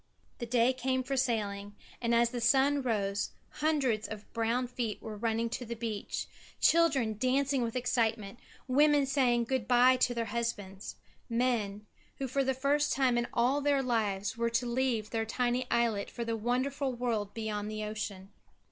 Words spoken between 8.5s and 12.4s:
women saying "Goodbye" to their husbands men, who